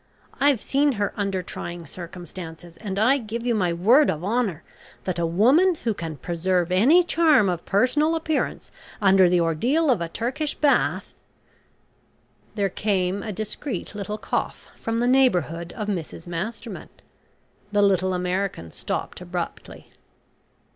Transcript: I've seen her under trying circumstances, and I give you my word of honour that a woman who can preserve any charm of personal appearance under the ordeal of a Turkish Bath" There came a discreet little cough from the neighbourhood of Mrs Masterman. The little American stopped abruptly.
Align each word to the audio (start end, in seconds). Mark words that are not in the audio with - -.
I've 0.39 0.63
seen 0.63 0.93
her 0.93 1.13
under 1.15 1.43
trying 1.43 1.85
circumstances, 1.85 2.75
and 2.77 2.97
I 2.97 3.19
give 3.19 3.45
you 3.45 3.53
my 3.53 3.71
word 3.71 4.09
of 4.09 4.23
honour 4.23 4.63
that 5.03 5.19
a 5.19 5.27
woman 5.27 5.75
who 5.83 5.93
can 5.93 6.17
preserve 6.17 6.71
any 6.71 7.03
charm 7.03 7.49
of 7.49 7.67
personal 7.67 8.15
appearance 8.15 8.71
under 8.99 9.29
the 9.29 9.39
ordeal 9.39 9.91
of 9.91 10.01
a 10.01 10.09
Turkish 10.09 10.55
Bath" 10.55 11.13
There 12.55 12.67
came 12.67 13.21
a 13.21 13.31
discreet 13.31 13.93
little 13.93 14.17
cough 14.17 14.65
from 14.75 14.97
the 14.97 15.07
neighbourhood 15.07 15.71
of 15.73 15.87
Mrs 15.87 16.25
Masterman. 16.25 16.89
The 17.71 17.83
little 17.83 18.15
American 18.15 18.71
stopped 18.71 19.21
abruptly. 19.21 19.91